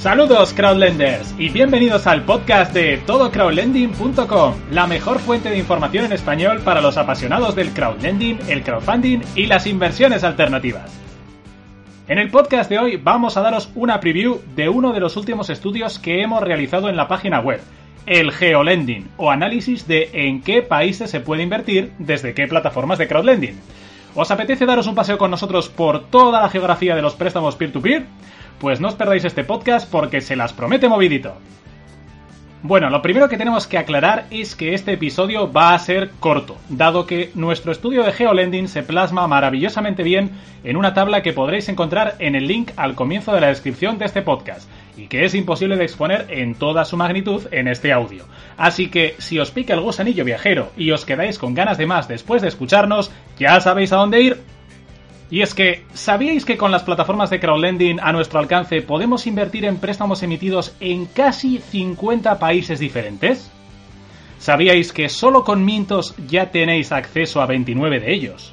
[0.00, 6.62] Saludos crowdlenders y bienvenidos al podcast de todocrowdlending.com, la mejor fuente de información en español
[6.64, 10.90] para los apasionados del crowdlending, el crowdfunding y las inversiones alternativas.
[12.08, 15.50] En el podcast de hoy vamos a daros una preview de uno de los últimos
[15.50, 17.60] estudios que hemos realizado en la página web,
[18.06, 23.06] el geolending o análisis de en qué países se puede invertir desde qué plataformas de
[23.06, 23.60] crowdlending.
[24.14, 28.02] ¿Os apetece daros un paseo con nosotros por toda la geografía de los préstamos peer-to-peer?
[28.02, 31.34] peer to peer pues no os perdáis este podcast porque se las promete movidito.
[32.62, 36.58] Bueno, lo primero que tenemos que aclarar es que este episodio va a ser corto,
[36.68, 41.70] dado que nuestro estudio de GeoLending se plasma maravillosamente bien en una tabla que podréis
[41.70, 44.68] encontrar en el link al comienzo de la descripción de este podcast,
[45.00, 48.26] y que es imposible de exponer en toda su magnitud en este audio.
[48.58, 52.06] Así que si os pica el gusanillo viajero y os quedáis con ganas de más
[52.06, 54.36] después de escucharnos, ya sabéis a dónde ir,
[55.30, 59.64] y es que, ¿sabíais que con las plataformas de crowdlending a nuestro alcance podemos invertir
[59.64, 63.50] en préstamos emitidos en casi 50 países diferentes?
[64.38, 68.52] ¿Sabíais que solo con Mintos ya tenéis acceso a 29 de ellos?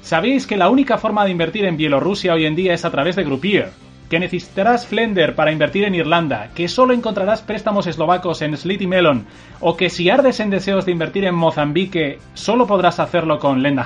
[0.00, 3.14] ¿Sabíais que la única forma de invertir en Bielorrusia hoy en día es a través
[3.14, 3.83] de Groupier?
[4.08, 9.26] Que necesitarás Flender para invertir en Irlanda, que solo encontrarás préstamos eslovacos en Slitty Melon,
[9.60, 13.84] o que si ardes en deseos de invertir en Mozambique, solo podrás hacerlo con Lenda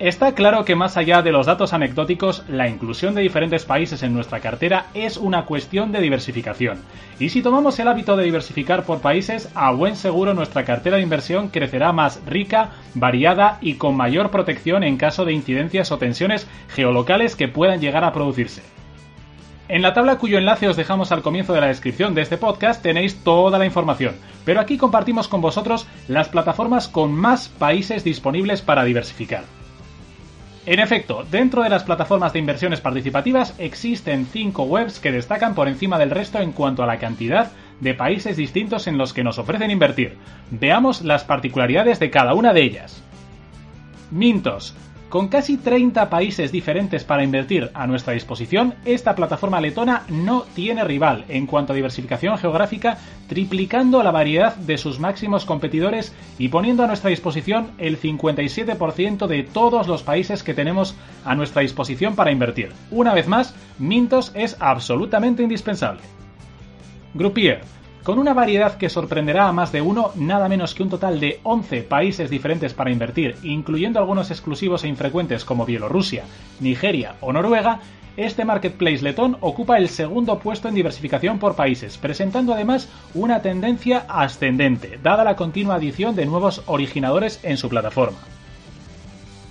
[0.00, 4.14] Está claro que más allá de los datos anecdóticos, la inclusión de diferentes países en
[4.14, 6.78] nuestra cartera es una cuestión de diversificación.
[7.18, 11.02] Y si tomamos el hábito de diversificar por países, a buen seguro nuestra cartera de
[11.02, 16.48] inversión crecerá más rica, variada y con mayor protección en caso de incidencias o tensiones
[16.70, 18.62] geolocales que puedan llegar a producirse.
[19.68, 22.82] En la tabla cuyo enlace os dejamos al comienzo de la descripción de este podcast
[22.82, 24.14] tenéis toda la información,
[24.46, 29.44] pero aquí compartimos con vosotros las plataformas con más países disponibles para diversificar.
[30.66, 35.68] En efecto, dentro de las plataformas de inversiones participativas existen cinco webs que destacan por
[35.68, 37.50] encima del resto en cuanto a la cantidad
[37.80, 40.18] de países distintos en los que nos ofrecen invertir.
[40.50, 43.02] Veamos las particularidades de cada una de ellas.
[44.10, 44.74] Mintos,
[45.10, 50.84] con casi 30 países diferentes para invertir a nuestra disposición, esta plataforma letona no tiene
[50.84, 52.96] rival en cuanto a diversificación geográfica,
[53.28, 59.42] triplicando la variedad de sus máximos competidores y poniendo a nuestra disposición el 57% de
[59.42, 60.94] todos los países que tenemos
[61.24, 62.70] a nuestra disposición para invertir.
[62.92, 66.02] Una vez más, Mintos es absolutamente indispensable.
[67.14, 67.62] Groupier
[68.04, 71.40] con una variedad que sorprenderá a más de uno, nada menos que un total de
[71.42, 76.24] 11 países diferentes para invertir, incluyendo algunos exclusivos e infrecuentes como Bielorrusia,
[76.60, 77.80] Nigeria o Noruega,
[78.16, 84.04] este marketplace letón ocupa el segundo puesto en diversificación por países, presentando además una tendencia
[84.08, 88.18] ascendente, dada la continua adición de nuevos originadores en su plataforma.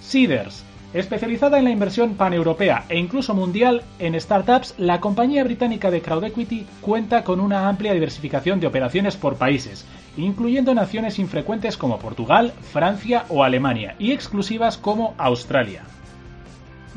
[0.01, 6.01] Seeders Especializada en la inversión paneuropea e incluso mundial en startups, la compañía británica de
[6.01, 9.85] Crowd Equity cuenta con una amplia diversificación de operaciones por países,
[10.17, 15.83] incluyendo naciones infrecuentes como Portugal, Francia o Alemania, y exclusivas como Australia.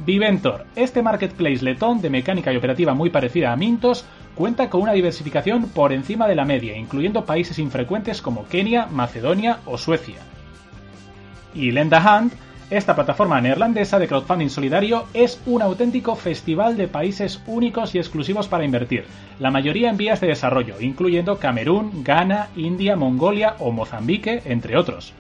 [0.06, 4.92] Viventor, este marketplace letón de mecánica y operativa muy parecida a Mintos, cuenta con una
[4.92, 10.16] diversificación por encima de la media, incluyendo países infrecuentes como Kenia, Macedonia o Suecia.
[11.54, 12.32] Y Lenda Hand
[12.72, 18.48] esta plataforma neerlandesa de crowdfunding solidario es un auténtico festival de países únicos y exclusivos
[18.48, 19.04] para invertir,
[19.38, 25.12] la mayoría en vías de desarrollo, incluyendo Camerún, Ghana, India, Mongolia o Mozambique, entre otros.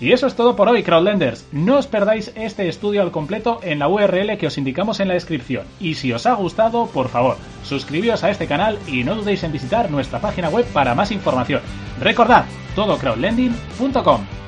[0.00, 1.46] Y eso es todo por hoy, crowdlenders.
[1.52, 5.14] No os perdáis este estudio al completo en la URL que os indicamos en la
[5.14, 5.64] descripción.
[5.78, 9.52] Y si os ha gustado, por favor, suscribíos a este canal y no dudéis en
[9.52, 11.60] visitar nuestra página web para más información.
[12.00, 14.39] Recordad, todocrowdlending.com.